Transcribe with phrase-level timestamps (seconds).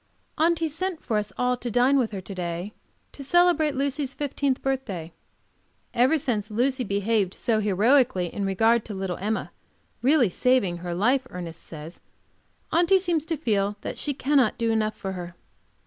[0.39, 2.73] AUNTY sent for us all to dine with her to day
[3.11, 5.13] to celebrate Lucy's fifteenth birthday.
[5.93, 9.51] Ever since Lucy behaved so heroically in regard to little Emma,
[10.01, 12.01] really saving her life, Ernest says
[12.71, 15.35] Aunty seems to feel that she cannot do enough for her.